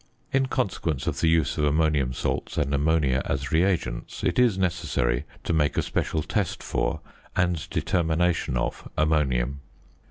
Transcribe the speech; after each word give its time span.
In 0.33 0.47
consequence 0.47 1.05
of 1.05 1.19
the 1.19 1.29
use 1.29 1.59
of 1.59 1.63
ammonium 1.63 2.11
salts 2.11 2.57
and 2.57 2.73
ammonia 2.73 3.21
as 3.23 3.51
reagents, 3.51 4.23
it 4.23 4.39
is 4.39 4.57
necessary 4.57 5.25
to 5.43 5.53
make 5.53 5.77
a 5.77 5.83
special 5.83 6.23
test 6.23 6.63
for 6.63 7.01
and 7.35 7.69
determination 7.69 8.57
of 8.57 8.89
ammonium. 8.97 9.59